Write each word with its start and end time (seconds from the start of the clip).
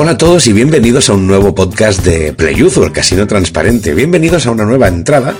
Hola 0.00 0.12
a 0.12 0.16
todos 0.16 0.46
y 0.46 0.52
bienvenidos 0.52 1.10
a 1.10 1.14
un 1.14 1.26
nuevo 1.26 1.56
podcast 1.56 2.04
de 2.04 2.32
Playuzo, 2.32 2.84
el 2.84 2.92
casino 2.92 3.26
transparente. 3.26 3.94
Bienvenidos 3.94 4.46
a 4.46 4.52
una 4.52 4.64
nueva 4.64 4.86
entrada 4.86 5.34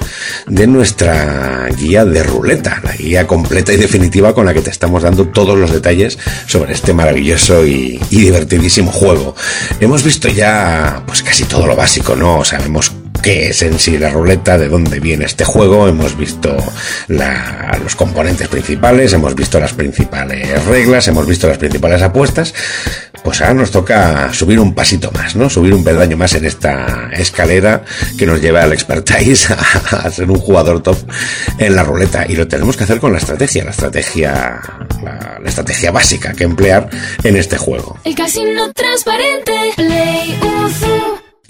de 0.48 0.66
nuestra 0.66 1.68
guía 1.78 2.04
de 2.04 2.24
ruleta, 2.24 2.80
la 2.82 2.92
guía 2.96 3.24
completa 3.24 3.72
y 3.72 3.76
definitiva 3.76 4.34
con 4.34 4.46
la 4.46 4.54
que 4.54 4.60
te 4.60 4.70
estamos 4.70 5.04
dando 5.04 5.28
todos 5.28 5.56
los 5.56 5.70
detalles 5.70 6.18
sobre 6.48 6.72
este 6.72 6.92
maravilloso 6.92 7.64
y, 7.64 8.00
divertidísimo 8.10 8.90
juego. 8.90 9.36
Hemos 9.78 10.02
visto 10.02 10.26
ya 10.26 11.04
pues 11.06 11.22
casi 11.22 11.44
todo 11.44 11.64
lo 11.64 11.76
básico, 11.76 12.16
¿no? 12.16 12.42
Sabemos 12.42 12.90
qué 13.22 13.50
es 13.50 13.62
en 13.62 13.78
sí 13.78 13.98
la 13.98 14.10
ruleta, 14.10 14.58
de 14.58 14.68
dónde 14.68 15.00
viene 15.00 15.24
este 15.24 15.44
juego, 15.44 15.88
hemos 15.88 16.16
visto 16.16 16.56
los 17.08 17.96
componentes 17.96 18.48
principales, 18.48 19.12
hemos 19.12 19.34
visto 19.34 19.60
las 19.60 19.72
principales 19.72 20.64
reglas, 20.64 21.06
hemos 21.08 21.26
visto 21.26 21.48
las 21.48 21.58
principales 21.58 22.02
apuestas, 22.02 22.54
pues 23.22 23.40
ahora 23.40 23.54
nos 23.54 23.70
toca 23.70 24.32
subir 24.32 24.58
un 24.58 24.74
pasito 24.74 25.10
más, 25.12 25.36
¿no? 25.36 25.50
Subir 25.50 25.74
un 25.74 25.84
peldaño 25.84 26.16
más 26.16 26.34
en 26.34 26.44
esta 26.44 27.10
escalera 27.12 27.84
que 28.16 28.26
nos 28.26 28.40
lleva 28.40 28.62
al 28.62 28.72
expertise 28.72 29.50
a, 29.90 30.10
ser 30.10 30.30
un 30.30 30.38
jugador 30.38 30.82
top 30.82 30.98
en 31.58 31.74
la 31.74 31.82
ruleta 31.82 32.26
y 32.28 32.34
lo 32.34 32.46
tenemos 32.48 32.76
que 32.76 32.84
hacer 32.84 33.00
con 33.00 33.12
la 33.12 33.18
estrategia, 33.18 33.64
la 33.64 33.70
estrategia, 33.70 34.60
la, 35.02 35.40
estrategia 35.44 35.90
básica 35.90 36.32
que 36.32 36.44
emplear 36.44 36.88
en 37.24 37.36
este 37.36 37.56
juego. 37.56 37.98
El 38.04 38.14
casino 38.14 38.72
transparente, 38.72 39.52
Play 39.76 40.38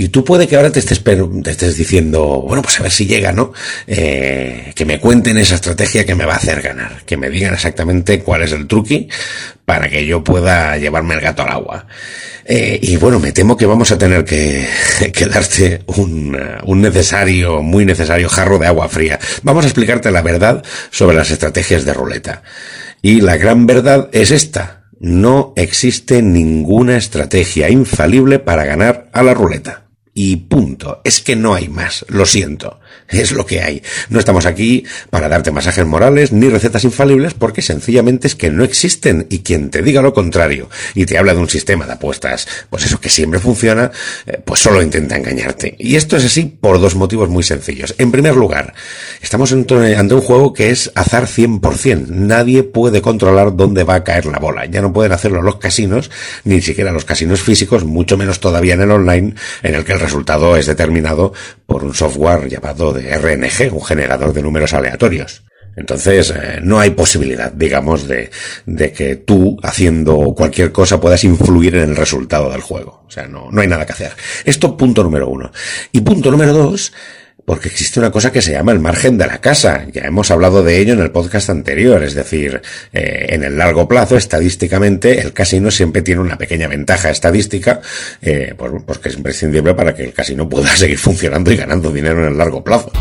y 0.01 0.11
tú 0.11 0.25
puede 0.25 0.47
que 0.47 0.55
ahora 0.55 0.71
te 0.71 0.79
estés, 0.79 1.03
te 1.03 1.51
estés 1.51 1.77
diciendo, 1.77 2.45
bueno, 2.47 2.63
pues 2.63 2.79
a 2.79 2.85
ver 2.85 2.93
si 2.93 3.05
llega, 3.05 3.33
¿no? 3.33 3.53
Eh, 3.89 4.71
que 4.77 4.85
me 4.85 5.01
cuenten 5.01 5.37
esa 5.39 5.57
estrategia 5.57 6.07
que 6.07 6.15
me 6.15 6.25
va 6.25 6.35
a 6.35 6.37
hacer 6.37 6.63
ganar, 6.63 7.03
que 7.05 7.17
me 7.17 7.29
digan 7.29 7.53
exactamente 7.53 8.21
cuál 8.21 8.43
es 8.43 8.53
el 8.53 8.69
truqui 8.69 9.09
para 9.65 9.89
que 9.89 10.07
yo 10.07 10.23
pueda 10.23 10.77
llevarme 10.77 11.15
el 11.15 11.21
gato 11.21 11.43
al 11.43 11.49
agua. 11.49 11.87
Eh, 12.45 12.79
y 12.81 12.97
bueno, 12.97 13.19
me 13.19 13.33
temo 13.33 13.57
que 13.57 13.67
vamos 13.67 13.91
a 13.91 13.99
tener 13.99 14.25
que, 14.25 14.69
que 15.13 15.27
darte 15.27 15.83
un, 15.87 16.39
un 16.63 16.81
necesario, 16.81 17.61
muy 17.61 17.85
necesario 17.85 18.29
jarro 18.29 18.61
de 18.61 18.69
agua 18.69 18.89
fría. 18.89 19.19
Vamos 19.43 19.65
a 19.65 19.69
explicarte 19.69 20.13
la 20.13 20.23
verdad 20.23 20.65
sobre 20.93 21.17
las 21.17 21.33
estrategias 21.33 21.85
de 21.85 21.93
ruleta. 21.93 22.45
Y 23.03 23.21
la 23.21 23.37
gran 23.37 23.67
verdad 23.67 24.09
es 24.13 24.31
esta. 24.31 24.85
No 25.01 25.55
existe 25.57 26.23
ninguna 26.23 26.97
estrategia 26.97 27.69
infalible 27.69 28.39
para 28.39 28.65
ganar 28.65 29.09
a 29.13 29.25
la 29.25 29.35
ruleta 29.35 29.88
y 30.15 30.37
punto. 30.37 31.01
Es 31.05 31.21
que 31.21 31.37
no 31.37 31.55
hay 31.55 31.69
más, 31.69 32.05
lo 32.09 32.27
siento, 32.27 32.81
es 33.09 33.33
lo 33.33 33.47
que 33.47 33.61
hay. 33.63 33.83
No 34.09 34.19
estamos 34.19 34.47
aquí 34.47 34.85
para 35.11 35.29
darte 35.29 35.51
masajes 35.51 35.87
morales 35.87 36.33
ni 36.33 36.49
recetas 36.49 36.85
infalibles 36.85 37.35
porque 37.35 37.63
sencillamente 37.63 38.27
es 38.27 38.35
que 38.35 38.51
no 38.51 38.65
existen 38.65 39.27
y 39.31 39.41
quien 39.41 39.71
te 39.71 39.83
diga 39.83 40.03
lo 40.03 40.13
contrario 40.13 40.69
y 40.95 41.07
te 41.07 41.19
habla 41.19 41.35
de 41.35 41.41
un 41.41 41.49
sistema 41.49 41.87
de 41.87 41.93
apuestas, 41.93 42.47
pues 42.71 42.85
eso 42.85 43.01
que 43.01 43.09
siempre 43.09 43.41
funciona, 43.41 43.91
eh, 44.27 44.41
pues 44.45 44.61
solo 44.61 44.83
intenta 44.83 45.17
engañarte. 45.17 45.77
Y 45.79 45.97
esto 45.97 46.17
es 46.17 46.25
así 46.25 46.45
por 46.45 46.81
dos 46.81 46.95
motivos 46.95 47.29
muy 47.29 47.43
sencillos. 47.43 47.95
En 47.99 48.11
primer 48.11 48.37
lugar, 48.37 48.75
estamos 49.21 49.53
ante 49.53 50.15
un 50.15 50.21
juego 50.21 50.53
que 50.53 50.71
es 50.71 50.91
azar 50.95 51.27
100%. 51.27 52.09
Nadie 52.09 52.63
puede 52.63 53.03
controlar 53.03 53.57
dónde 53.57 53.85
va 53.85 53.97
a 53.97 54.05
caer 54.05 54.27
la 54.27 54.39
bola. 54.39 54.67
Ya 54.67 54.81
no 54.81 54.93
pueden 54.93 55.13
hacerlo 55.13 55.43
los 55.43 55.57
casinos, 55.57 56.11
ni 56.45 56.61
siquiera 56.61 56.93
los 56.93 57.05
casinos 57.05 57.43
físicos, 57.43 57.85
mucho 57.85 58.17
menos 58.17 58.41
todavía 58.41 58.75
en 58.75 58.83
el 58.83 58.91
online, 58.91 59.35
en 59.63 59.75
el 59.75 59.85
que 59.85 59.93
el 59.93 60.01
resultado 60.09 60.57
es 60.57 60.67
determinado 60.67 61.33
por 61.67 61.85
un 61.85 61.95
software 61.95 62.49
llamado 62.49 62.93
de 62.93 63.17
RNG, 63.17 63.73
un 63.73 63.85
generador 63.85 64.33
de 64.33 64.43
números 64.43 64.73
aleatorios. 64.73 65.45
Entonces, 65.77 66.31
eh, 66.31 66.59
no 66.61 66.81
hay 66.81 66.91
posibilidad, 66.91 67.53
digamos, 67.53 68.09
de, 68.09 68.31
de, 68.67 68.91
que 68.91 69.17
tú, 69.17 69.57
haciendo 69.63 70.35
cualquier 70.35 70.73
cosa, 70.73 71.01
puedas 71.01 71.23
influir 71.23 71.77
en 71.77 71.91
el 71.91 71.97
resultado 71.97 72.51
del 72.51 72.63
juego. 72.63 73.05
O 73.07 73.11
sea, 73.11 73.29
no, 73.29 73.49
no 73.53 73.61
hay 73.61 73.69
nada 73.69 73.87
que 73.87 73.93
hacer. 73.93 74.13
Esto 74.45 74.77
punto 74.77 75.05
número 75.05 75.29
uno. 75.29 75.53
Y 75.93 76.01
punto 76.01 76.33
número 76.33 76.53
dos, 76.53 76.93
porque 77.49 77.69
existe 77.69 77.99
una 77.99 78.11
cosa 78.11 78.31
que 78.31 78.43
se 78.43 78.53
llama 78.53 78.73
el 78.73 78.79
margen 78.79 79.17
de 79.17 79.27
la 79.27 79.41
casa. 79.41 79.87
Ya 79.91 80.03
hemos 80.03 80.31
hablado 80.31 80.63
de 80.63 80.79
ello 80.81 80.93
en 80.93 81.01
el 81.01 81.11
podcast 81.11 81.49
anterior, 81.49 82.03
es 82.03 82.13
decir, 82.15 82.61
eh, 82.93 83.29
en 83.31 83.43
el 83.43 83.57
largo 83.57 83.89
plazo, 83.89 84.19
estadísticamente, 84.19 85.23
el 85.23 85.33
casino 85.33 85.71
siempre 85.71 86.03
tiene 86.03 86.21
una 86.21 86.37
pequeña 86.37 86.69
ventaja 86.69 87.09
estadística, 87.09 87.81
eh, 88.21 88.55
pues, 88.55 88.99
que 88.99 89.09
es 89.09 89.17
imprescindible 89.17 89.73
para 89.73 89.95
que 89.95 90.05
el 90.05 90.13
casino 90.13 90.47
pueda 90.47 90.69
seguir 90.77 90.99
funcionando 90.99 91.51
y 91.51 91.57
ganando 91.57 91.91
dinero 91.91 92.21
en 92.21 92.33
el 92.33 92.37
largo 92.37 92.63
plazo. 92.63 92.93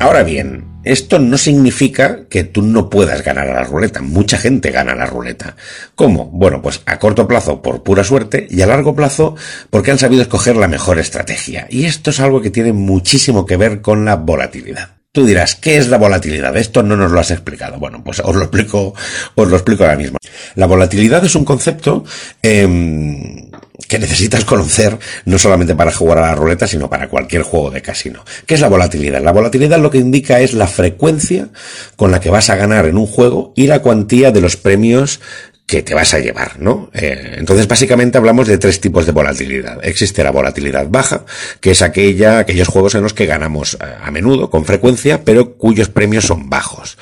Ahora 0.00 0.22
bien, 0.22 0.75
esto 0.86 1.18
no 1.18 1.36
significa 1.36 2.26
que 2.28 2.44
tú 2.44 2.62
no 2.62 2.88
puedas 2.88 3.22
ganar 3.24 3.48
a 3.48 3.54
la 3.54 3.64
ruleta. 3.64 4.02
Mucha 4.02 4.38
gente 4.38 4.70
gana 4.70 4.92
a 4.92 4.96
la 4.96 5.06
ruleta. 5.06 5.56
¿Cómo? 5.94 6.26
Bueno, 6.26 6.62
pues 6.62 6.80
a 6.86 6.98
corto 6.98 7.26
plazo 7.26 7.60
por 7.60 7.82
pura 7.82 8.04
suerte 8.04 8.46
y 8.48 8.62
a 8.62 8.66
largo 8.66 8.94
plazo 8.94 9.34
porque 9.70 9.90
han 9.90 9.98
sabido 9.98 10.22
escoger 10.22 10.56
la 10.56 10.68
mejor 10.68 10.98
estrategia. 10.98 11.66
Y 11.70 11.86
esto 11.86 12.10
es 12.10 12.20
algo 12.20 12.40
que 12.40 12.50
tiene 12.50 12.72
muchísimo 12.72 13.44
que 13.44 13.56
ver 13.56 13.80
con 13.80 14.04
la 14.04 14.16
volatilidad. 14.16 14.96
Tú 15.16 15.24
dirás, 15.24 15.54
¿qué 15.54 15.78
es 15.78 15.88
la 15.88 15.96
volatilidad? 15.96 16.54
Esto 16.58 16.82
no 16.82 16.94
nos 16.94 17.10
lo 17.10 17.18
has 17.18 17.30
explicado. 17.30 17.78
Bueno, 17.78 18.04
pues 18.04 18.20
os 18.20 18.36
lo 18.36 18.42
explico, 18.42 18.94
os 19.34 19.48
lo 19.48 19.56
explico 19.56 19.82
ahora 19.82 19.96
mismo. 19.96 20.18
La 20.56 20.66
volatilidad 20.66 21.24
es 21.24 21.34
un 21.34 21.44
concepto 21.44 22.04
eh, 22.42 23.45
que 23.88 23.98
necesitas 23.98 24.44
conocer 24.44 24.98
no 25.24 25.38
solamente 25.38 25.74
para 25.74 25.92
jugar 25.92 26.18
a 26.18 26.22
la 26.22 26.34
ruleta, 26.34 26.66
sino 26.66 26.88
para 26.88 27.08
cualquier 27.08 27.42
juego 27.42 27.70
de 27.70 27.82
casino. 27.82 28.24
¿Qué 28.46 28.54
es 28.54 28.60
la 28.60 28.68
volatilidad? 28.68 29.22
La 29.22 29.32
volatilidad 29.32 29.78
lo 29.78 29.90
que 29.90 29.98
indica 29.98 30.40
es 30.40 30.54
la 30.54 30.66
frecuencia 30.66 31.48
con 31.96 32.10
la 32.10 32.20
que 32.20 32.30
vas 32.30 32.50
a 32.50 32.56
ganar 32.56 32.86
en 32.86 32.96
un 32.96 33.06
juego 33.06 33.52
y 33.54 33.66
la 33.66 33.82
cuantía 33.82 34.30
de 34.30 34.40
los 34.40 34.56
premios 34.56 35.20
que 35.66 35.82
te 35.82 35.94
vas 35.94 36.14
a 36.14 36.20
llevar, 36.20 36.60
¿no? 36.60 36.90
Eh, 36.94 37.34
entonces, 37.38 37.66
básicamente 37.66 38.18
hablamos 38.18 38.46
de 38.46 38.56
tres 38.56 38.80
tipos 38.80 39.04
de 39.04 39.10
volatilidad. 39.10 39.84
Existe 39.84 40.22
la 40.22 40.30
volatilidad 40.30 40.86
baja, 40.88 41.24
que 41.60 41.72
es 41.72 41.82
aquella, 41.82 42.38
aquellos 42.38 42.68
juegos 42.68 42.94
en 42.94 43.02
los 43.02 43.14
que 43.14 43.26
ganamos 43.26 43.74
eh, 43.74 43.78
a 44.00 44.10
menudo, 44.12 44.48
con 44.48 44.64
frecuencia, 44.64 45.24
pero 45.24 45.54
cuyos 45.54 45.88
premios 45.88 46.24
son 46.24 46.48
bajos. 46.48 46.96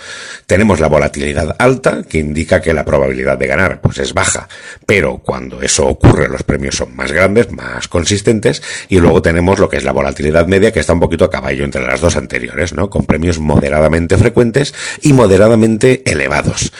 Tenemos 0.46 0.80
la 0.80 0.88
volatilidad 0.88 1.56
alta, 1.58 2.04
que 2.04 2.18
indica 2.18 2.62
que 2.62 2.72
la 2.72 2.86
probabilidad 2.86 3.36
de 3.36 3.46
ganar, 3.46 3.82
pues 3.82 3.98
es 3.98 4.14
baja, 4.14 4.48
pero 4.86 5.18
cuando 5.18 5.60
eso 5.60 5.86
ocurre, 5.86 6.28
los 6.28 6.42
premios 6.42 6.76
son 6.76 6.96
más 6.96 7.12
grandes, 7.12 7.52
más 7.52 7.86
consistentes, 7.86 8.62
y 8.88 8.98
luego 8.98 9.20
tenemos 9.20 9.58
lo 9.58 9.68
que 9.68 9.76
es 9.76 9.84
la 9.84 9.92
volatilidad 9.92 10.46
media, 10.46 10.72
que 10.72 10.80
está 10.80 10.94
un 10.94 11.00
poquito 11.00 11.26
a 11.26 11.30
caballo 11.30 11.64
entre 11.64 11.86
las 11.86 12.00
dos 12.00 12.16
anteriores, 12.16 12.72
¿no? 12.72 12.88
Con 12.88 13.04
premios 13.04 13.38
moderadamente 13.38 14.16
frecuentes 14.16 14.72
y 15.02 15.12
moderadamente 15.12 16.02
elevados. 16.10 16.72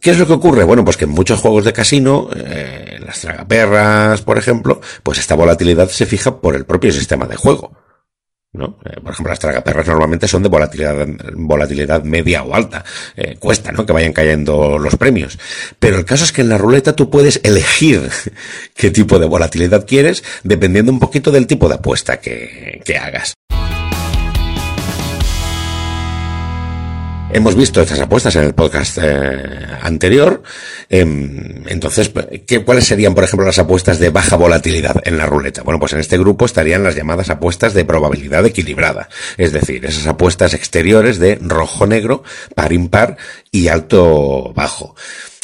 ¿Qué 0.00 0.10
es 0.10 0.18
lo 0.18 0.26
que 0.26 0.32
ocurre? 0.32 0.64
Bueno, 0.64 0.84
pues 0.84 0.96
que 0.96 1.04
en 1.04 1.10
muchos 1.10 1.40
juegos 1.40 1.64
de 1.64 1.72
casino, 1.72 2.28
eh, 2.34 2.98
las 3.04 3.20
tragaperras, 3.20 4.22
por 4.22 4.38
ejemplo, 4.38 4.80
pues 5.02 5.18
esta 5.18 5.34
volatilidad 5.34 5.88
se 5.88 6.06
fija 6.06 6.40
por 6.40 6.56
el 6.56 6.64
propio 6.64 6.90
sistema 6.90 7.26
de 7.26 7.36
juego. 7.36 7.72
¿no? 8.52 8.78
Eh, 8.84 9.00
por 9.00 9.12
ejemplo, 9.12 9.30
las 9.30 9.38
tragaperras 9.38 9.86
normalmente 9.86 10.26
son 10.26 10.42
de 10.42 10.48
volatilidad, 10.48 11.06
volatilidad 11.34 12.02
media 12.02 12.42
o 12.42 12.54
alta. 12.54 12.84
Eh, 13.14 13.36
cuesta, 13.38 13.72
¿no? 13.72 13.84
Que 13.84 13.92
vayan 13.92 14.12
cayendo 14.12 14.78
los 14.78 14.96
premios. 14.96 15.38
Pero 15.78 15.98
el 15.98 16.04
caso 16.04 16.24
es 16.24 16.32
que 16.32 16.40
en 16.40 16.48
la 16.48 16.58
ruleta 16.58 16.96
tú 16.96 17.10
puedes 17.10 17.40
elegir 17.44 18.10
qué 18.74 18.90
tipo 18.90 19.18
de 19.18 19.26
volatilidad 19.26 19.86
quieres 19.86 20.24
dependiendo 20.42 20.90
un 20.90 20.98
poquito 20.98 21.30
del 21.30 21.46
tipo 21.46 21.68
de 21.68 21.74
apuesta 21.74 22.20
que, 22.20 22.80
que 22.84 22.96
hagas. 22.96 23.34
Hemos 27.32 27.54
visto 27.54 27.80
estas 27.80 28.00
apuestas 28.00 28.34
en 28.34 28.44
el 28.44 28.54
podcast 28.54 28.98
eh, 29.00 29.66
anterior. 29.82 30.42
Em, 30.88 31.62
entonces, 31.68 32.10
¿qué, 32.44 32.64
¿cuáles 32.64 32.86
serían, 32.86 33.14
por 33.14 33.22
ejemplo, 33.22 33.46
las 33.46 33.60
apuestas 33.60 34.00
de 34.00 34.10
baja 34.10 34.34
volatilidad 34.34 35.00
en 35.04 35.16
la 35.16 35.26
ruleta? 35.26 35.62
Bueno, 35.62 35.78
pues 35.78 35.92
en 35.92 36.00
este 36.00 36.18
grupo 36.18 36.44
estarían 36.44 36.82
las 36.82 36.96
llamadas 36.96 37.30
apuestas 37.30 37.72
de 37.72 37.84
probabilidad 37.84 38.44
equilibrada. 38.46 39.08
Es 39.36 39.52
decir, 39.52 39.84
esas 39.86 40.08
apuestas 40.08 40.54
exteriores 40.54 41.20
de 41.20 41.38
rojo-negro, 41.40 42.24
par-impar 42.56 43.16
y 43.52 43.68
alto-bajo. 43.68 44.96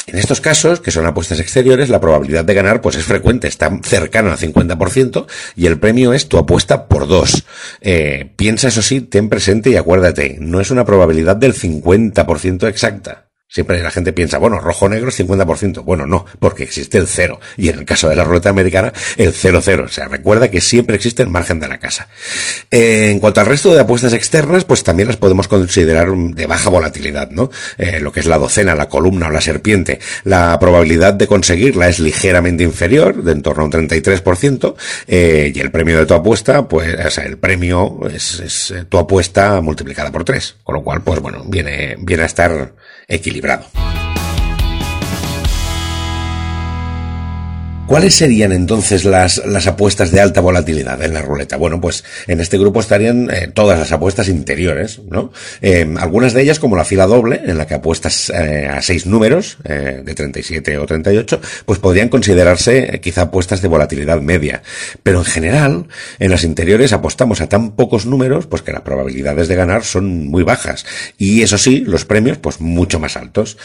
En 0.06 0.18
estos 0.18 0.40
casos, 0.40 0.80
que 0.80 0.92
son 0.92 1.04
apuestas 1.04 1.40
exteriores, 1.40 1.88
la 1.88 2.00
probabilidad 2.00 2.44
de 2.44 2.54
ganar 2.54 2.80
pues 2.80 2.96
es 2.96 3.04
frecuente, 3.04 3.48
está 3.48 3.76
cercana 3.82 4.32
al 4.32 4.38
50% 4.38 5.26
y 5.56 5.66
el 5.66 5.78
premio 5.78 6.12
es 6.12 6.28
tu 6.28 6.38
apuesta 6.38 6.86
por 6.86 7.08
dos. 7.08 7.44
Eh, 7.80 8.30
piensa 8.36 8.68
eso 8.68 8.82
sí, 8.82 9.00
ten 9.00 9.28
presente 9.28 9.70
y 9.70 9.76
acuérdate, 9.76 10.38
no 10.40 10.60
es 10.60 10.70
una 10.70 10.84
probabilidad 10.84 11.36
del 11.36 11.54
50% 11.54 12.68
exacta. 12.68 13.25
Siempre 13.48 13.80
la 13.80 13.92
gente 13.92 14.12
piensa, 14.12 14.38
bueno, 14.38 14.58
rojo-negro 14.58 15.08
es 15.08 15.20
50%. 15.20 15.84
Bueno, 15.84 16.04
no, 16.04 16.26
porque 16.40 16.64
existe 16.64 16.98
el 16.98 17.06
cero. 17.06 17.38
Y 17.56 17.68
en 17.68 17.78
el 17.78 17.84
caso 17.84 18.08
de 18.08 18.16
la 18.16 18.24
ruleta 18.24 18.50
americana, 18.50 18.92
el 19.16 19.32
0-0. 19.32 19.84
O 19.84 19.88
sea, 19.88 20.08
recuerda 20.08 20.50
que 20.50 20.60
siempre 20.60 20.96
existe 20.96 21.22
el 21.22 21.28
margen 21.28 21.60
de 21.60 21.68
la 21.68 21.78
casa. 21.78 22.08
Eh, 22.72 23.10
en 23.12 23.20
cuanto 23.20 23.40
al 23.40 23.46
resto 23.46 23.72
de 23.72 23.80
apuestas 23.80 24.12
externas, 24.14 24.64
pues 24.64 24.82
también 24.82 25.06
las 25.06 25.16
podemos 25.16 25.46
considerar 25.46 26.10
de 26.10 26.46
baja 26.46 26.70
volatilidad, 26.70 27.30
¿no? 27.30 27.50
Eh, 27.78 28.00
lo 28.00 28.10
que 28.10 28.18
es 28.18 28.26
la 28.26 28.38
docena, 28.38 28.74
la 28.74 28.88
columna 28.88 29.28
o 29.28 29.30
la 29.30 29.40
serpiente. 29.40 30.00
La 30.24 30.58
probabilidad 30.58 31.14
de 31.14 31.28
conseguirla 31.28 31.88
es 31.88 32.00
ligeramente 32.00 32.64
inferior, 32.64 33.22
de 33.22 33.30
en 33.30 33.42
torno 33.42 33.62
a 33.62 33.66
un 33.66 33.72
33%, 33.72 34.74
eh, 35.06 35.52
y 35.54 35.60
el 35.60 35.70
premio 35.70 35.98
de 35.98 36.06
tu 36.06 36.14
apuesta, 36.14 36.66
pues, 36.66 36.96
o 36.98 37.10
sea, 37.10 37.24
el 37.24 37.38
premio 37.38 38.00
es, 38.12 38.74
tu 38.88 38.98
apuesta 38.98 39.60
multiplicada 39.60 40.10
por 40.10 40.24
3. 40.24 40.56
Con 40.64 40.74
lo 40.74 40.82
cual, 40.82 41.02
pues 41.02 41.20
bueno, 41.20 41.44
viene, 41.46 41.96
viene 42.00 42.24
a 42.24 42.26
estar 42.26 42.74
equilibrado. 43.36 44.05
¿Cuáles 47.86 48.16
serían 48.16 48.50
entonces 48.50 49.04
las, 49.04 49.46
las 49.46 49.68
apuestas 49.68 50.10
de 50.10 50.20
alta 50.20 50.40
volatilidad 50.40 51.00
en 51.04 51.14
la 51.14 51.22
ruleta? 51.22 51.56
Bueno, 51.56 51.80
pues 51.80 52.02
en 52.26 52.40
este 52.40 52.58
grupo 52.58 52.80
estarían 52.80 53.30
eh, 53.30 53.48
todas 53.54 53.78
las 53.78 53.92
apuestas 53.92 54.28
interiores, 54.28 55.00
¿no? 55.08 55.32
Eh, 55.62 55.88
algunas 56.00 56.32
de 56.32 56.42
ellas, 56.42 56.58
como 56.58 56.74
la 56.74 56.84
fila 56.84 57.06
doble, 57.06 57.42
en 57.44 57.56
la 57.56 57.68
que 57.68 57.74
apuestas 57.74 58.30
eh, 58.30 58.66
a 58.66 58.82
seis 58.82 59.06
números, 59.06 59.58
de 59.62 60.14
37 60.14 60.78
o 60.78 60.86
38, 60.86 61.40
pues 61.64 61.78
podrían 61.78 62.08
considerarse 62.08 63.00
quizá 63.00 63.22
apuestas 63.22 63.62
de 63.62 63.68
volatilidad 63.68 64.20
media. 64.20 64.62
Pero 65.04 65.18
en 65.20 65.24
general, 65.24 65.86
en 66.18 66.30
las 66.32 66.42
interiores 66.42 66.92
apostamos 66.92 67.40
a 67.40 67.48
tan 67.48 67.72
pocos 67.72 68.04
números, 68.04 68.46
pues 68.46 68.62
que 68.62 68.72
las 68.72 68.82
probabilidades 68.82 69.46
de 69.46 69.54
ganar 69.54 69.84
son 69.84 70.26
muy 70.26 70.42
bajas. 70.42 70.86
Y 71.18 71.42
eso 71.42 71.56
sí, 71.56 71.84
los 71.86 72.04
premios, 72.04 72.38
pues 72.38 72.60
mucho 72.60 72.98
más 72.98 73.16
altos. 73.16 73.58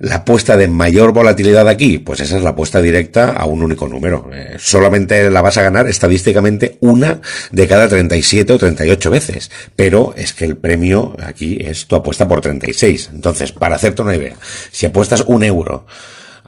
La 0.00 0.16
apuesta 0.16 0.56
de 0.56 0.66
mayor 0.66 1.12
volatilidad 1.12 1.68
aquí, 1.68 1.98
pues 1.98 2.20
esa 2.20 2.38
es 2.38 2.42
la 2.42 2.50
apuesta 2.50 2.80
directa 2.82 3.30
a 3.30 3.46
un 3.46 3.67
único 3.68 3.88
número. 3.88 4.28
Eh, 4.32 4.56
solamente 4.58 5.30
la 5.30 5.42
vas 5.42 5.58
a 5.58 5.62
ganar 5.62 5.86
estadísticamente 5.86 6.78
una 6.80 7.20
de 7.52 7.68
cada 7.68 7.88
37 7.88 8.52
o 8.52 8.58
38 8.58 9.10
veces. 9.10 9.50
Pero 9.76 10.14
es 10.16 10.32
que 10.32 10.44
el 10.44 10.56
premio 10.56 11.14
aquí 11.22 11.58
es 11.60 11.86
tu 11.86 11.96
apuesta 11.96 12.26
por 12.26 12.40
36. 12.40 13.10
Entonces, 13.12 13.52
para 13.52 13.76
hacerte 13.76 14.02
una 14.02 14.16
idea, 14.16 14.34
si 14.70 14.86
apuestas 14.86 15.24
un 15.26 15.44
euro 15.44 15.86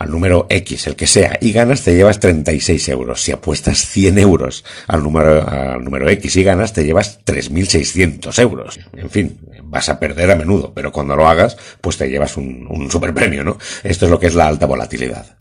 al 0.01 0.11
número 0.11 0.47
X, 0.49 0.87
el 0.87 0.97
que 0.97 1.07
sea, 1.07 1.37
y 1.43 1.53
ganas, 1.53 1.83
te 1.83 1.95
llevas 1.95 2.19
36 2.21 2.89
euros. 2.89 3.23
Si 3.23 3.33
apuestas 3.33 3.87
100 3.87 4.19
euros 4.19 4.65
al 4.87 5.03
número, 5.03 5.47
al 5.47 5.85
número 5.85 6.09
X 6.09 6.37
y 6.37 6.43
ganas, 6.43 6.73
te 6.73 6.85
llevas 6.85 7.21
3.600 7.27 8.39
euros. 8.41 8.81
En 8.97 9.11
fin, 9.11 9.39
vas 9.63 9.91
a 9.91 10.01
perder 10.01 10.31
a 10.31 10.37
menudo, 10.37 10.73
pero 10.75 10.91
cuando 10.91 11.17
lo 11.17 11.29
hagas, 11.29 11.59
pues 11.83 11.99
te 11.99 12.09
llevas 12.09 12.39
un, 12.39 12.67
un 12.71 12.91
super 12.91 13.13
premio, 13.13 13.45
¿no? 13.45 13.59
Esto 13.85 14.07
es 14.07 14.11
lo 14.11 14.19
que 14.19 14.29
es 14.29 14.35
la 14.35 14.47
alta 14.47 14.65
volatilidad. 14.65 15.37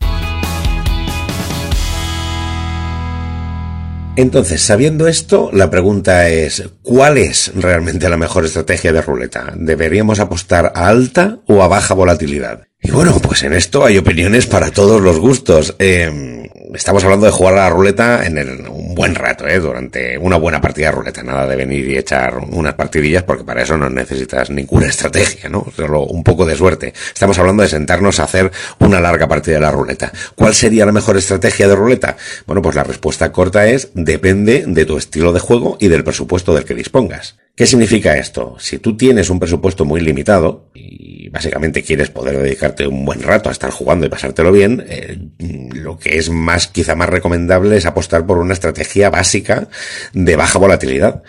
Entonces, 4.20 4.60
sabiendo 4.60 5.08
esto, 5.08 5.48
la 5.50 5.70
pregunta 5.70 6.28
es, 6.28 6.62
¿cuál 6.82 7.16
es 7.16 7.52
realmente 7.54 8.06
la 8.06 8.18
mejor 8.18 8.44
estrategia 8.44 8.92
de 8.92 9.00
ruleta? 9.00 9.54
¿Deberíamos 9.56 10.20
apostar 10.20 10.72
a 10.74 10.88
alta 10.88 11.38
o 11.46 11.62
a 11.62 11.68
baja 11.68 11.94
volatilidad? 11.94 12.68
Y 12.82 12.90
bueno, 12.90 13.18
pues 13.22 13.42
en 13.44 13.54
esto 13.54 13.82
hay 13.82 13.96
opiniones 13.96 14.46
para 14.46 14.72
todos 14.72 15.00
los 15.00 15.18
gustos. 15.18 15.74
Eh, 15.78 16.46
estamos 16.74 17.02
hablando 17.02 17.24
de 17.24 17.32
jugar 17.32 17.54
a 17.54 17.64
la 17.64 17.70
ruleta 17.70 18.26
en 18.26 18.36
el, 18.36 18.68
un 18.90 18.96
buen 18.96 19.14
rato, 19.14 19.46
¿eh? 19.46 19.60
durante 19.60 20.18
una 20.18 20.36
buena 20.36 20.60
partida 20.60 20.86
de 20.86 20.92
ruleta. 20.92 21.22
Nada 21.22 21.46
de 21.46 21.54
venir 21.54 21.88
y 21.88 21.96
echar 21.96 22.38
unas 22.38 22.74
partidillas 22.74 23.22
porque 23.22 23.44
para 23.44 23.62
eso 23.62 23.76
no 23.76 23.88
necesitas 23.88 24.50
ninguna 24.50 24.88
estrategia, 24.88 25.48
¿no? 25.48 25.64
Solo 25.74 26.02
un 26.02 26.24
poco 26.24 26.44
de 26.44 26.56
suerte. 26.56 26.92
Estamos 27.14 27.38
hablando 27.38 27.62
de 27.62 27.68
sentarnos 27.68 28.18
a 28.18 28.24
hacer 28.24 28.50
una 28.80 29.00
larga 29.00 29.28
partida 29.28 29.54
de 29.54 29.60
la 29.60 29.70
ruleta. 29.70 30.12
¿Cuál 30.34 30.54
sería 30.54 30.86
la 30.86 30.92
mejor 30.92 31.16
estrategia 31.16 31.68
de 31.68 31.76
ruleta? 31.76 32.16
Bueno, 32.46 32.62
pues 32.62 32.74
la 32.74 32.82
respuesta 32.82 33.30
corta 33.30 33.66
es 33.68 33.90
depende 33.94 34.64
de 34.66 34.84
tu 34.84 34.98
estilo 34.98 35.32
de 35.32 35.40
juego 35.40 35.76
y 35.78 35.86
del 35.86 36.02
presupuesto 36.02 36.52
del 36.52 36.64
que 36.64 36.74
dispongas. 36.74 37.36
¿Qué 37.54 37.66
significa 37.66 38.16
esto? 38.16 38.56
Si 38.58 38.78
tú 38.78 38.96
tienes 38.96 39.28
un 39.28 39.38
presupuesto 39.38 39.84
muy 39.84 40.00
limitado 40.00 40.70
y 40.74 41.28
básicamente 41.28 41.82
quieres 41.82 42.10
poder 42.10 42.38
dedicarte 42.38 42.86
un 42.86 43.04
buen 43.04 43.22
rato 43.22 43.48
a 43.48 43.52
estar 43.52 43.70
jugando 43.70 44.06
y 44.06 44.08
pasártelo 44.08 44.50
bien, 44.50 44.84
eh, 44.88 45.18
lo 45.38 45.98
que 45.98 46.16
es 46.16 46.30
más, 46.30 46.68
quizá 46.68 46.94
más 46.94 47.08
recomendable 47.08 47.76
es 47.76 47.86
apostar 47.86 48.26
por 48.26 48.38
una 48.38 48.54
estrategia 48.54 49.10
básica 49.10 49.68
de 50.12 50.36
baja 50.36 50.58
volatilidad. 50.58 51.22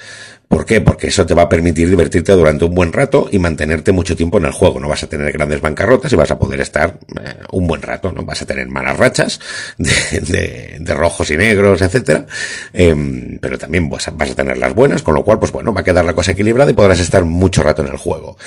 ¿Por 0.52 0.66
qué? 0.66 0.82
Porque 0.82 1.08
eso 1.08 1.26
te 1.26 1.34
va 1.34 1.44
a 1.44 1.50
permitir 1.50 1.90
divertirte 1.90 2.34
durante 2.34 2.66
un 2.66 2.76
buen 2.76 2.92
rato 2.92 3.30
y 3.32 3.40
mantenerte 3.40 3.94
mucho 3.94 4.18
tiempo 4.18 4.38
en 4.38 4.46
el 4.46 4.52
juego. 4.52 4.82
No 4.82 4.90
vas 4.90 5.02
a 5.02 5.08
tener 5.08 5.32
grandes 5.32 5.62
bancarrotas 5.62 6.12
y 6.12 6.18
vas 6.18 6.30
a 6.30 6.38
poder 6.38 6.60
estar 6.60 7.00
eh, 7.24 7.36
un 7.54 7.68
buen 7.68 7.82
rato. 7.82 8.12
No 8.12 8.24
vas 8.24 8.42
a 8.42 8.46
tener 8.46 8.68
malas 8.68 8.98
rachas 8.98 9.40
de, 9.78 10.76
de, 10.78 10.94
rojos 10.94 11.32
y 11.32 11.38
negros, 11.38 11.82
etcétera. 11.82 12.26
Eh, 12.74 13.38
pero 13.40 13.58
también 13.58 13.90
vas 13.90 14.10
a, 14.10 14.12
vas 14.12 14.32
a, 14.32 14.36
tener 14.36 14.58
las 14.58 14.76
buenas, 14.76 15.02
con 15.04 15.16
lo 15.16 15.24
cual, 15.24 15.40
pues 15.40 15.54
bueno, 15.54 15.74
va 15.74 15.82
a 15.82 15.84
quedar 15.86 16.04
la 16.04 16.14
cosa 16.14 16.34
equilibrada 16.34 16.70
y 16.70 16.74
podrás 16.74 17.00
estar 17.00 17.24
mucho 17.24 17.64
rato 17.64 17.82
en 17.82 17.88
el 17.88 17.98
juego. 17.98 18.38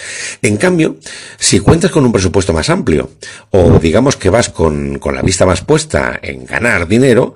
En 0.42 0.58
cambio, 0.58 0.98
si 1.38 1.60
cuentas 1.60 1.90
con 1.90 2.04
un 2.04 2.12
presupuesto 2.12 2.52
más 2.52 2.68
amplio 2.68 3.12
o 3.50 3.78
digamos 3.78 4.18
que 4.18 4.28
vas 4.28 4.50
con, 4.50 4.98
con 4.98 5.14
la 5.14 5.22
vista 5.22 5.46
más 5.46 5.62
puesta 5.62 6.20
en 6.20 6.44
ganar 6.44 6.86
dinero, 6.86 7.34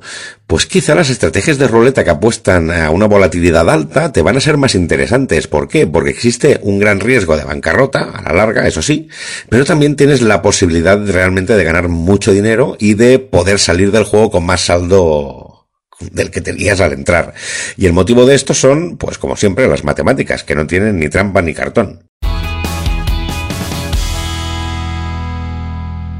pues 0.49 0.65
quizá 0.65 0.95
las 0.95 1.11
estrategias 1.11 1.59
de 1.59 1.69
ruleta 1.69 2.05
que 2.05 2.11
apuestan 2.11 2.71
a 2.71 2.89
una 2.89 3.07
volatilidad 3.07 3.69
alta 3.69 4.13
te 4.13 4.23
van 4.23 4.39
a 4.39 4.41
ser 4.41 4.57
más 4.57 4.75
interesantes. 4.75 5.47
¿Por 5.47 5.69
qué? 5.69 5.87
Porque 5.87 6.09
existe 6.09 6.59
un 6.63 6.79
gran 6.79 7.01
riesgo 7.01 7.37
de 7.37 7.45
bancarrota, 7.45 8.13
a 8.13 8.23
la 8.23 8.33
larga, 8.33 8.67
eso 8.67 8.81
sí, 8.81 9.11
pero 9.51 9.67
también 9.67 9.95
tienes 9.95 10.23
la 10.23 10.41
posibilidad 10.41 10.99
realmente 11.07 11.55
de 11.55 11.65
ganar 11.65 11.89
mucho 11.89 12.33
dinero 12.33 12.79
y 12.81 12.95
de 12.95 13.19
poder 13.19 13.59
salir 13.59 13.93
del 13.93 14.05
juego 14.05 14.31
con 14.31 14.47
más 14.47 14.63
saldo 14.63 15.69
del 16.01 16.31
que 16.31 16.41
tenías 16.41 16.81
al 16.81 16.95
entrar. 16.95 17.35
Y 17.77 17.85
el 17.85 17.93
motivo 17.93 18.25
de 18.25 18.35
esto 18.35 18.55
son, 18.55 18.97
pues 18.97 19.19
como 19.19 19.37
siempre, 19.37 19.69
las 19.69 19.85
matemáticas, 19.85 20.45
que 20.45 20.55
no 20.55 20.67
tienen 20.67 20.99
ni 20.99 21.11
trampa 21.11 21.43
ni 21.43 21.53
cartón. 21.53 22.08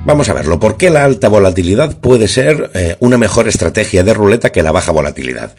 Vamos 0.09 0.31
a 0.31 0.33
verlo. 0.33 0.59
¿Por 0.59 0.79
qué 0.79 0.89
la 0.89 1.05
alta 1.05 1.29
volatilidad 1.29 1.99
puede 1.99 2.29
ser 2.29 2.71
eh, 2.73 2.97
una 3.01 3.19
mejor 3.19 3.47
estrategia 3.47 4.03
de 4.03 4.15
ruleta 4.15 4.51
que 4.51 4.63
la 4.63 4.73
baja 4.73 4.91
volatilidad? 4.91 5.55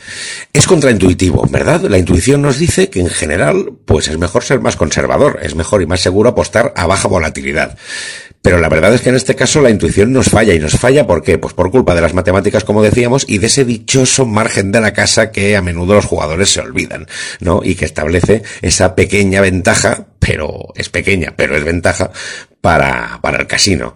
Es 0.51 0.65
contraintuitivo, 0.65 1.45
¿verdad? 1.51 1.81
La 1.81 1.99
intuición 1.99 2.41
nos 2.41 2.57
dice 2.57 2.89
que 2.89 2.99
en 2.99 3.09
general, 3.09 3.73
pues 3.85 4.07
es 4.07 4.17
mejor 4.17 4.43
ser 4.43 4.59
más 4.59 4.75
conservador, 4.75 5.37
es 5.43 5.53
mejor 5.53 5.83
y 5.83 5.85
más 5.85 5.99
seguro 5.99 6.29
apostar 6.31 6.73
a 6.75 6.87
baja 6.87 7.07
volatilidad. 7.07 7.77
Pero 8.41 8.57
la 8.57 8.69
verdad 8.69 8.91
es 8.95 9.01
que 9.01 9.09
en 9.09 9.17
este 9.17 9.35
caso 9.35 9.61
la 9.61 9.69
intuición 9.69 10.11
nos 10.11 10.29
falla. 10.29 10.55
¿Y 10.55 10.59
nos 10.59 10.73
falla 10.73 11.05
por 11.05 11.21
qué? 11.21 11.37
Pues 11.37 11.53
por 11.53 11.69
culpa 11.69 11.93
de 11.93 12.01
las 12.01 12.15
matemáticas, 12.15 12.63
como 12.63 12.81
decíamos, 12.81 13.25
y 13.27 13.37
de 13.37 13.45
ese 13.45 13.65
dichoso 13.65 14.25
margen 14.25 14.71
de 14.71 14.81
la 14.81 14.93
casa 14.93 15.29
que 15.29 15.57
a 15.57 15.61
menudo 15.61 15.93
los 15.93 16.05
jugadores 16.05 16.49
se 16.49 16.61
olvidan, 16.61 17.05
¿no? 17.39 17.61
Y 17.63 17.75
que 17.75 17.85
establece 17.85 18.41
esa 18.63 18.95
pequeña 18.95 19.41
ventaja, 19.41 20.07
pero 20.17 20.73
es 20.73 20.89
pequeña, 20.89 21.35
pero 21.37 21.55
es 21.55 21.63
ventaja 21.63 22.09
para, 22.61 23.19
para 23.21 23.37
el 23.37 23.45
casino. 23.45 23.95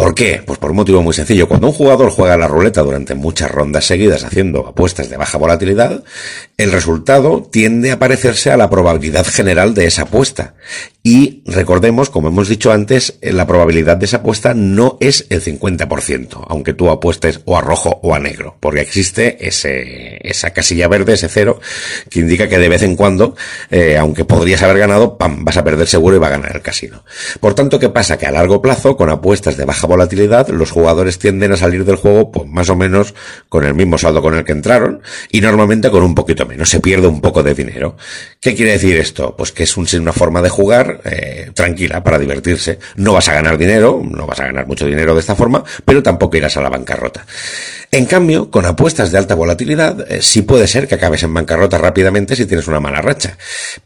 ¿Por 0.00 0.14
qué? 0.14 0.42
Pues 0.46 0.58
por 0.58 0.70
un 0.70 0.78
motivo 0.78 1.02
muy 1.02 1.12
sencillo. 1.12 1.46
Cuando 1.46 1.66
un 1.66 1.74
jugador 1.74 2.10
juega 2.10 2.38
la 2.38 2.48
ruleta 2.48 2.80
durante 2.80 3.14
muchas 3.14 3.50
rondas 3.50 3.84
seguidas 3.84 4.24
haciendo 4.24 4.66
apuestas 4.66 5.10
de 5.10 5.18
baja 5.18 5.36
volatilidad, 5.36 6.02
el 6.56 6.72
resultado 6.72 7.46
tiende 7.52 7.90
a 7.90 7.98
parecerse 7.98 8.50
a 8.50 8.56
la 8.56 8.70
probabilidad 8.70 9.26
general 9.26 9.74
de 9.74 9.84
esa 9.84 10.04
apuesta. 10.04 10.54
Y 11.02 11.42
recordemos, 11.46 12.10
como 12.10 12.28
hemos 12.28 12.48
dicho 12.48 12.72
antes, 12.72 13.18
la 13.22 13.46
probabilidad 13.46 13.96
de 13.96 14.04
esa 14.04 14.18
apuesta 14.18 14.52
no 14.52 14.98
es 15.00 15.26
el 15.30 15.42
50%, 15.42 16.44
aunque 16.46 16.74
tú 16.74 16.90
apuestes 16.90 17.40
o 17.46 17.56
a 17.56 17.62
rojo 17.62 18.00
o 18.02 18.14
a 18.14 18.18
negro, 18.18 18.58
porque 18.60 18.82
existe 18.82 19.48
ese, 19.48 20.18
esa 20.28 20.50
casilla 20.50 20.88
verde, 20.88 21.14
ese 21.14 21.30
cero, 21.30 21.58
que 22.10 22.20
indica 22.20 22.50
que 22.50 22.58
de 22.58 22.68
vez 22.68 22.82
en 22.82 22.96
cuando, 22.96 23.34
eh, 23.70 23.96
aunque 23.96 24.26
podrías 24.26 24.62
haber 24.62 24.76
ganado, 24.76 25.16
pam, 25.16 25.42
vas 25.42 25.56
a 25.56 25.64
perder 25.64 25.88
seguro 25.88 26.16
y 26.16 26.18
va 26.18 26.26
a 26.26 26.30
ganar 26.30 26.54
el 26.54 26.60
casino. 26.60 27.02
Por 27.40 27.54
tanto, 27.54 27.78
¿qué 27.78 27.88
pasa? 27.88 28.18
Que 28.18 28.26
a 28.26 28.30
largo 28.30 28.60
plazo, 28.60 28.98
con 28.98 29.08
apuestas 29.08 29.56
de 29.56 29.64
baja 29.64 29.86
volatilidad, 29.86 30.48
los 30.50 30.70
jugadores 30.70 31.18
tienden 31.18 31.52
a 31.52 31.56
salir 31.56 31.86
del 31.86 31.96
juego, 31.96 32.30
pues 32.30 32.46
más 32.46 32.68
o 32.68 32.76
menos 32.76 33.14
con 33.48 33.64
el 33.64 33.72
mismo 33.72 33.96
saldo 33.96 34.20
con 34.20 34.34
el 34.34 34.44
que 34.44 34.52
entraron, 34.52 35.00
y 35.30 35.40
normalmente 35.40 35.90
con 35.90 36.02
un 36.02 36.14
poquito 36.14 36.44
menos, 36.44 36.68
se 36.68 36.80
pierde 36.80 37.06
un 37.06 37.22
poco 37.22 37.42
de 37.42 37.54
dinero. 37.54 37.96
¿Qué 38.38 38.54
quiere 38.54 38.72
decir 38.72 38.98
esto? 38.98 39.34
Pues 39.34 39.50
que 39.52 39.62
es 39.62 39.74
una 39.78 40.12
forma 40.12 40.42
de 40.42 40.50
jugar 40.50 40.89
eh, 41.04 41.50
tranquila 41.54 42.02
para 42.02 42.18
divertirse. 42.18 42.78
No 42.96 43.12
vas 43.12 43.28
a 43.28 43.34
ganar 43.34 43.58
dinero, 43.58 44.02
no 44.04 44.26
vas 44.26 44.40
a 44.40 44.46
ganar 44.46 44.66
mucho 44.66 44.86
dinero 44.86 45.14
de 45.14 45.20
esta 45.20 45.36
forma, 45.36 45.64
pero 45.84 46.02
tampoco 46.02 46.36
irás 46.36 46.56
a 46.56 46.60
la 46.60 46.68
bancarrota. 46.68 47.26
En 47.92 48.06
cambio, 48.06 48.50
con 48.50 48.66
apuestas 48.66 49.10
de 49.10 49.18
alta 49.18 49.34
volatilidad, 49.34 50.10
eh, 50.10 50.22
sí 50.22 50.42
puede 50.42 50.66
ser 50.66 50.86
que 50.86 50.94
acabes 50.94 51.22
en 51.22 51.34
bancarrota 51.34 51.78
rápidamente 51.78 52.36
si 52.36 52.46
tienes 52.46 52.68
una 52.68 52.80
mala 52.80 53.00
racha. 53.02 53.36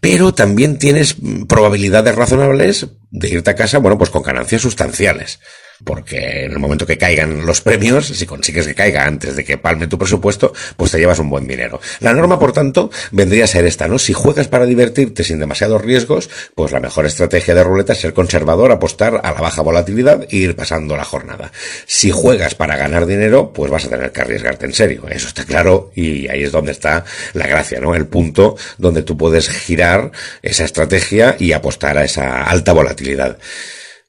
Pero 0.01 0.35
también 0.35 0.79
tienes 0.79 1.17
mm, 1.21 1.45
probabilidades 1.45 2.15
razonables 2.15 2.87
de 3.11 3.29
irte 3.29 3.51
a 3.51 3.55
casa, 3.55 3.79
bueno, 3.79 3.97
pues 3.97 4.11
con 4.11 4.23
ganancias 4.23 4.63
sustanciales 4.63 5.41
porque 5.83 6.45
en 6.45 6.53
el 6.53 6.59
momento 6.59 6.87
que 6.87 6.99
caigan 6.99 7.47
los 7.47 7.61
premios, 7.61 8.07
si 8.07 8.27
consigues 8.27 8.67
que 8.67 8.75
caiga 8.75 9.05
antes 9.05 9.37
de 9.37 9.45
que 9.45 9.59
palme 9.59 9.87
tu 9.87 9.99
presupuesto, 9.99 10.53
pues 10.77 10.91
te 10.91 10.99
llevas 10.99 11.19
un 11.19 11.31
buen 11.31 11.47
dinero. 11.47 11.81
La 12.01 12.13
norma, 12.13 12.39
por 12.39 12.53
tanto, 12.53 12.91
vendría 13.11 13.45
a 13.45 13.49
ser 13.49 13.65
esta, 13.65 13.89
¿no? 13.89 13.99
Si 13.99 14.13
juegas 14.13 14.49
para 14.49 14.67
divertirte 14.67 15.25
sin 15.25 15.39
demasiados 15.39 15.83
riesgos, 15.83 16.31
pues 16.55 16.73
la 16.73 16.81
mejor 16.81 17.07
estrategia 17.07 17.55
de 17.55 17.65
ruleta 17.65 17.95
es 17.95 18.01
ser 18.01 18.15
conservador, 18.15 18.71
apostar 18.71 19.21
a 19.23 19.33
la 19.33 19.41
baja 19.41 19.63
volatilidad 19.63 20.27
e 20.31 20.37
ir 20.37 20.57
pasando 20.57 20.97
la 20.97 21.05
jornada. 21.05 21.53
Si 21.87 22.11
juegas 22.11 22.55
para 22.55 22.77
ganar 22.77 23.07
dinero, 23.07 23.53
pues 23.53 23.71
vas 23.71 23.87
a 23.87 23.91
tener 23.91 24.13
que 24.13 24.21
arriesgarte 24.21 24.67
en 24.67 24.75
serio. 24.75 25.05
Eso 25.11 25.29
está 25.29 25.45
claro 25.45 25.91
y 25.95 26.29
ahí 26.29 26.45
es 26.45 26.53
donde 26.53 26.73
está 26.73 27.05
la 27.33 27.47
gracia, 27.47 27.81
¿no? 27.81 27.95
El 27.95 28.07
punto 28.07 28.57
donde 28.79 29.03
tú 29.03 29.17
puedes 29.17 29.49
girar 29.49 30.13
esa 30.43 30.65
estrategia 30.65 31.37
y 31.39 31.53
apostar 31.53 31.99
a 31.99 32.05
esa 32.05 32.45
alta 32.45 32.73
volatilidad. 32.73 33.39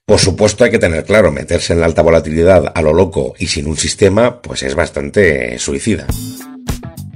Por 0.08 0.20
supuesto 0.20 0.64
hay 0.64 0.70
que 0.70 0.78
tener 0.78 1.04
claro, 1.04 1.32
meterse 1.32 1.74
en 1.74 1.80
la 1.80 1.88
alta 1.88 2.04
volatilidad 2.04 2.72
a 2.76 2.82
lo 2.84 2.94
loco 2.94 3.34
y 3.40 3.48
sin 3.48 3.66
un 3.66 3.76
sistema, 3.76 4.40
pues 4.40 4.62
es 4.62 4.76
bastante 4.76 5.58
suicida. 5.58 6.06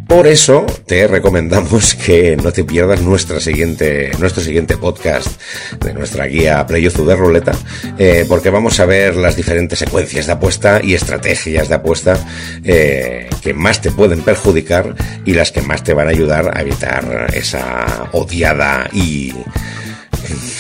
Por 0.08 0.26
eso 0.26 0.66
te 0.88 1.06
recomendamos 1.06 1.94
que 2.06 2.36
no 2.36 2.52
te 2.52 2.64
pierdas 2.64 3.02
nuestra 3.02 3.40
siguiente, 3.40 4.10
nuestro 4.18 4.42
siguiente 4.42 4.76
podcast 4.76 5.40
de 5.80 5.94
nuestra 5.94 6.26
guía 6.26 6.66
Playozu 6.66 7.06
de 7.06 7.16
Ruleta, 7.16 7.52
eh, 8.00 8.26
porque 8.28 8.50
vamos 8.50 8.80
a 8.80 8.88
ver 8.88 9.16
las 9.16 9.36
diferentes 9.36 9.78
secuencias 9.78 10.26
de 10.26 10.32
apuesta 10.32 10.82
y 10.84 10.96
estrategias 10.96 11.70
de 11.70 11.76
apuesta 11.76 12.18
eh, 12.64 13.30
que 13.44 13.54
más 13.54 13.82
te 13.82 13.92
pueden 13.92 14.24
perjudicar 14.24 14.96
y 15.26 15.36
las 15.36 15.52
que 15.52 15.62
más 15.62 15.84
te 15.84 15.94
van 15.94 16.08
a 16.08 16.12
ayudar 16.12 16.58
a 16.58 16.62
evitar 16.64 17.28
esa 17.36 18.10
odiada 18.14 18.90
y 18.92 19.32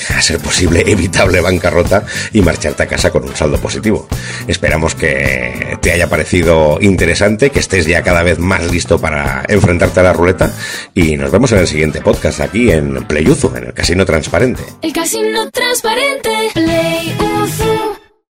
a 0.10 0.22
ser 0.22 0.40
posible, 0.40 0.84
evitable 0.86 1.42
bancarrota 1.42 2.06
y 2.34 2.42
marcharte 2.42 2.84
a 2.84 2.88
casa 2.88 3.12
con 3.12 3.24
un 3.24 3.36
saldo 3.36 3.58
positivo. 3.58 4.08
Esperamos 4.48 4.96
que 4.96 5.78
te 5.82 5.92
haya 5.92 6.10
parecido 6.10 6.78
interesante, 6.82 7.50
que 7.50 7.60
estés 7.60 7.86
ya 7.86 8.04
cada 8.04 8.24
vez 8.24 8.40
más 8.40 8.70
listo 8.72 9.00
para 9.00 9.44
enfrentarte 9.48 10.00
a 10.00 10.04
la 10.04 10.14
ruleta 10.14 10.52
y 10.94 11.18
nos 11.18 11.32
vemos 11.32 11.52
en 11.52 11.60
el 11.60 11.68
siguiente 11.68 12.02
podcast 12.02 12.42
aquí 12.42 12.72
en 12.72 13.06
Playuzu, 13.06 13.52
en 13.56 13.66
el 13.66 13.74
Casino 13.74 14.06
Transparente. 14.06 14.64
El 14.82 14.94
casino 14.94 15.50
transparente, 15.52 16.30
Play 16.54 17.16
Uzu. 17.20 17.79